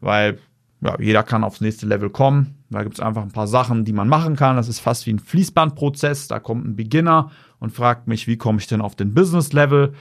Weil 0.00 0.38
ja, 0.82 0.96
jeder 0.98 1.22
kann 1.22 1.44
aufs 1.44 1.60
nächste 1.60 1.86
Level 1.86 2.10
kommen. 2.10 2.54
Da 2.70 2.82
gibt 2.82 2.94
es 2.94 3.00
einfach 3.00 3.22
ein 3.22 3.32
paar 3.32 3.46
Sachen, 3.46 3.84
die 3.84 3.92
man 3.92 4.08
machen 4.08 4.36
kann. 4.36 4.56
Das 4.56 4.68
ist 4.68 4.80
fast 4.80 5.06
wie 5.06 5.12
ein 5.12 5.18
Fließbandprozess. 5.18 6.28
Da 6.28 6.38
kommt 6.38 6.66
ein 6.66 6.76
Beginner 6.76 7.30
und 7.58 7.72
fragt 7.72 8.06
mich, 8.06 8.26
wie 8.26 8.38
komme 8.38 8.60
ich 8.60 8.66
denn 8.66 8.80
auf 8.80 8.96
den 8.96 9.12
Business-Level? 9.12 9.92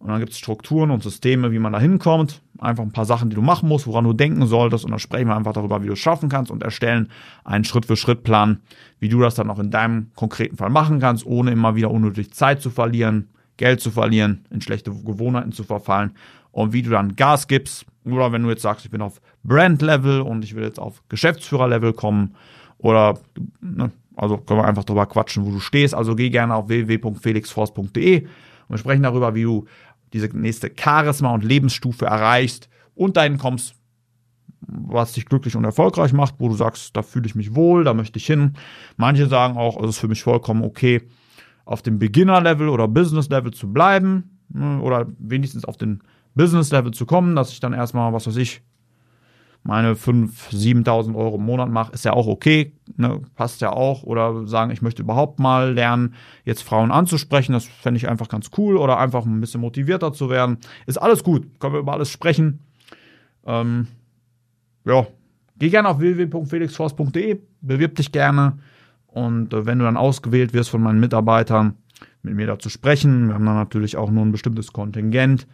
Und 0.00 0.08
dann 0.08 0.20
gibt 0.20 0.32
es 0.32 0.38
Strukturen 0.38 0.90
und 0.90 1.02
Systeme, 1.02 1.50
wie 1.50 1.58
man 1.58 1.72
da 1.72 1.80
hinkommt. 1.80 2.42
Einfach 2.58 2.84
ein 2.84 2.92
paar 2.92 3.04
Sachen, 3.04 3.30
die 3.30 3.36
du 3.36 3.42
machen 3.42 3.68
musst, 3.68 3.86
woran 3.86 4.04
du 4.04 4.12
denken 4.12 4.46
solltest. 4.46 4.84
Und 4.84 4.90
dann 4.90 5.00
sprechen 5.00 5.28
wir 5.28 5.36
einfach 5.36 5.54
darüber, 5.54 5.82
wie 5.82 5.86
du 5.86 5.94
es 5.94 5.98
schaffen 5.98 6.28
kannst 6.28 6.50
und 6.50 6.62
erstellen 6.62 7.08
einen 7.44 7.64
Schritt-für-Schritt-Plan, 7.64 8.60
wie 9.00 9.08
du 9.08 9.20
das 9.20 9.34
dann 9.34 9.50
auch 9.50 9.58
in 9.58 9.70
deinem 9.70 10.12
konkreten 10.14 10.56
Fall 10.56 10.70
machen 10.70 11.00
kannst, 11.00 11.26
ohne 11.26 11.50
immer 11.50 11.74
wieder 11.74 11.90
unnötig 11.90 12.32
Zeit 12.32 12.60
zu 12.60 12.70
verlieren, 12.70 13.28
Geld 13.58 13.80
zu 13.80 13.90
verlieren, 13.90 14.46
in 14.50 14.62
schlechte 14.62 14.90
Gewohnheiten 14.90 15.52
zu 15.52 15.64
verfallen 15.64 16.12
und 16.50 16.72
wie 16.72 16.82
du 16.82 16.90
dann 16.90 17.14
Gas 17.14 17.46
gibst. 17.46 17.84
Oder 18.04 18.32
wenn 18.32 18.42
du 18.42 18.48
jetzt 18.48 18.62
sagst, 18.62 18.86
ich 18.86 18.90
bin 18.90 19.02
auf 19.02 19.20
Brand-Level 19.44 20.22
und 20.22 20.42
ich 20.42 20.54
will 20.54 20.64
jetzt 20.64 20.80
auf 20.80 21.02
Geschäftsführer-Level 21.10 21.92
kommen 21.92 22.34
oder, 22.78 23.18
ne, 23.60 23.90
also 24.16 24.38
können 24.38 24.60
wir 24.60 24.64
einfach 24.64 24.84
drüber 24.84 25.06
quatschen, 25.06 25.44
wo 25.44 25.50
du 25.50 25.60
stehst. 25.60 25.94
Also 25.94 26.16
geh 26.16 26.30
gerne 26.30 26.54
auf 26.54 26.68
www.felixforce.de 26.68 28.22
und 28.22 28.30
wir 28.68 28.78
sprechen 28.78 29.02
darüber, 29.02 29.34
wie 29.34 29.42
du 29.42 29.66
diese 30.12 30.28
nächste 30.28 30.70
Charisma- 30.70 31.34
und 31.34 31.44
Lebensstufe 31.44 32.06
erreichst 32.06 32.68
und 32.94 33.16
dahin 33.16 33.38
kommst, 33.38 33.74
was 34.60 35.12
dich 35.12 35.26
glücklich 35.26 35.56
und 35.56 35.64
erfolgreich 35.64 36.12
macht, 36.12 36.36
wo 36.38 36.48
du 36.48 36.54
sagst, 36.54 36.96
da 36.96 37.02
fühle 37.02 37.26
ich 37.26 37.34
mich 37.34 37.54
wohl, 37.54 37.84
da 37.84 37.94
möchte 37.94 38.18
ich 38.18 38.26
hin. 38.26 38.54
Manche 38.96 39.26
sagen 39.26 39.56
auch, 39.56 39.82
es 39.82 39.90
ist 39.90 39.98
für 39.98 40.08
mich 40.08 40.22
vollkommen 40.22 40.64
okay, 40.64 41.02
auf 41.68 41.82
dem 41.82 41.98
Beginner-Level 41.98 42.70
oder 42.70 42.88
Business-Level 42.88 43.52
zu 43.52 43.70
bleiben 43.70 44.38
ne, 44.48 44.80
oder 44.80 45.06
wenigstens 45.18 45.66
auf 45.66 45.76
den 45.76 46.00
Business-Level 46.34 46.92
zu 46.92 47.04
kommen, 47.04 47.36
dass 47.36 47.52
ich 47.52 47.60
dann 47.60 47.74
erstmal, 47.74 48.14
was 48.14 48.26
weiß 48.26 48.36
ich, 48.36 48.62
meine 49.64 49.92
5.000, 49.92 50.84
7.000 50.84 51.14
Euro 51.14 51.36
im 51.36 51.44
Monat 51.44 51.68
mache, 51.68 51.92
ist 51.92 52.06
ja 52.06 52.14
auch 52.14 52.26
okay, 52.26 52.72
ne, 52.96 53.20
passt 53.34 53.60
ja 53.60 53.70
auch. 53.70 54.02
Oder 54.02 54.46
sagen, 54.46 54.70
ich 54.70 54.80
möchte 54.80 55.02
überhaupt 55.02 55.40
mal 55.40 55.74
lernen, 55.74 56.14
jetzt 56.46 56.62
Frauen 56.62 56.90
anzusprechen, 56.90 57.52
das 57.52 57.66
fände 57.66 57.98
ich 57.98 58.08
einfach 58.08 58.28
ganz 58.28 58.50
cool. 58.56 58.78
Oder 58.78 58.98
einfach 58.98 59.26
ein 59.26 59.40
bisschen 59.40 59.60
motivierter 59.60 60.14
zu 60.14 60.30
werden. 60.30 60.56
Ist 60.86 60.96
alles 60.96 61.22
gut, 61.22 61.60
können 61.60 61.74
wir 61.74 61.80
über 61.80 61.92
alles 61.92 62.08
sprechen. 62.08 62.60
Ähm, 63.44 63.88
ja, 64.86 65.06
geh 65.58 65.68
gerne 65.68 65.90
auf 65.90 65.98
www.felixforce.de, 65.98 67.40
bewirb 67.60 67.94
dich 67.96 68.10
gerne. 68.10 68.58
Und 69.08 69.52
äh, 69.52 69.66
wenn 69.66 69.78
du 69.78 69.84
dann 69.84 69.96
ausgewählt 69.96 70.52
wirst 70.52 70.70
von 70.70 70.82
meinen 70.82 71.00
Mitarbeitern, 71.00 71.76
mit 72.22 72.34
mir 72.34 72.46
da 72.46 72.58
zu 72.58 72.68
sprechen, 72.68 73.28
wir 73.28 73.34
haben 73.34 73.46
dann 73.46 73.56
natürlich 73.56 73.96
auch 73.96 74.10
nur 74.10 74.24
ein 74.24 74.32
bestimmtes 74.32 74.72
Kontingent 74.72 75.46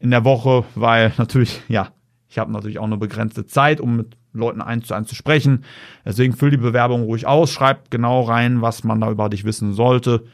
in 0.00 0.10
der 0.10 0.24
Woche, 0.24 0.64
weil 0.74 1.12
natürlich, 1.18 1.62
ja, 1.68 1.88
ich 2.28 2.38
habe 2.38 2.52
natürlich 2.52 2.78
auch 2.78 2.84
eine 2.84 2.96
begrenzte 2.96 3.46
Zeit, 3.46 3.80
um 3.80 3.96
mit 3.96 4.16
Leuten 4.32 4.60
eins 4.60 4.88
zu 4.88 4.94
eins 4.94 5.08
zu 5.08 5.14
sprechen. 5.14 5.64
Deswegen 6.04 6.32
füll 6.32 6.50
die 6.50 6.56
Bewerbung 6.56 7.04
ruhig 7.04 7.26
aus, 7.26 7.52
schreib 7.52 7.90
genau 7.90 8.22
rein, 8.22 8.60
was 8.60 8.84
man 8.84 9.00
da 9.00 9.10
über 9.10 9.28
dich 9.28 9.44
wissen 9.44 9.72
sollte. 9.72 10.24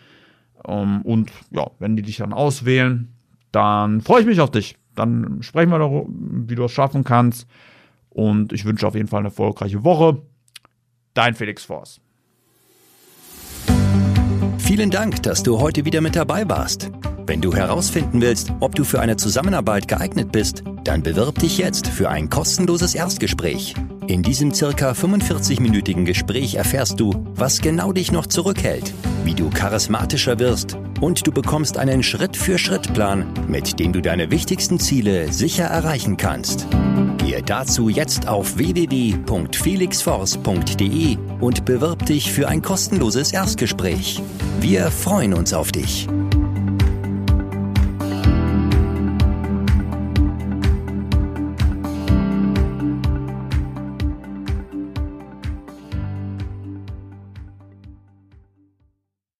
Ähm, 0.67 1.03
und 1.03 1.31
ja, 1.51 1.71
wenn 1.79 1.97
die 1.97 2.03
dich 2.03 2.17
dann 2.17 2.33
auswählen, 2.33 3.13
dann 3.53 4.01
freue 4.01 4.23
ich 4.23 4.27
mich 4.27 4.41
auf 4.41 4.51
dich. 4.51 4.77
Dann 4.95 5.43
sprechen 5.43 5.71
wir 5.71 5.79
darüber, 5.79 6.07
wie 6.09 6.55
du 6.55 6.65
es 6.65 6.73
schaffen 6.73 7.05
kannst. 7.05 7.47
Und 8.09 8.53
ich 8.53 8.65
wünsche 8.65 8.87
auf 8.87 8.95
jeden 8.95 9.09
Fall 9.09 9.21
eine 9.21 9.29
erfolgreiche 9.29 9.85
Woche. 9.85 10.23
Dein 11.15 11.35
Felix 11.35 11.65
Force. 11.65 12.01
Vielen 14.81 14.91
Dank, 14.91 15.23
dass 15.25 15.43
du 15.43 15.61
heute 15.61 15.85
wieder 15.85 16.01
mit 16.01 16.17
dabei 16.17 16.49
warst. 16.49 16.91
Wenn 17.27 17.43
du 17.43 17.53
herausfinden 17.53 18.23
willst, 18.23 18.51
ob 18.61 18.75
du 18.75 18.85
für 18.85 18.99
eine 18.99 19.19
Zusammenarbeit 19.19 19.89
geeignet 19.89 20.33
bist, 20.33 20.65
dann 20.85 21.03
bewirb 21.03 21.39
dich 21.39 21.59
jetzt 21.59 21.87
für 21.87 22.09
ein 22.09 22.31
kostenloses 22.31 22.95
Erstgespräch. 22.95 23.75
In 24.07 24.23
diesem 24.23 24.55
circa 24.55 24.93
45-minütigen 24.93 26.07
Gespräch 26.07 26.55
erfährst 26.55 26.99
du, 26.99 27.13
was 27.35 27.61
genau 27.61 27.93
dich 27.93 28.11
noch 28.11 28.27
zurückhält, 28.27 28.95
wie 29.23 29.35
du 29.35 29.51
charismatischer 29.51 30.39
wirst 30.39 30.79
und 31.03 31.27
du 31.27 31.31
bekommst 31.31 31.77
einen 31.77 32.03
Schritt-für-Schritt-Plan, 32.03 33.27
mit 33.49 33.79
dem 33.81 33.93
du 33.93 34.01
deine 34.01 34.31
wichtigsten 34.31 34.81
Ziele 34.81 35.31
sicher 35.31 35.65
erreichen 35.65 36.17
kannst. 36.17 36.67
Gehe 37.31 37.43
dazu 37.45 37.89
jetzt 37.89 38.27
auf 38.27 38.57
www.felixforce.de 38.57 41.17
und 41.41 41.65
bewirb 41.65 42.05
dich 42.07 42.33
für 42.33 42.49
ein 42.49 42.61
kostenloses 42.61 43.33
Erstgespräch. 43.33 44.21
Wir 44.59 44.91
freuen 44.91 45.35
uns 45.35 45.55
auf 45.55 45.71
dich. 45.71 46.09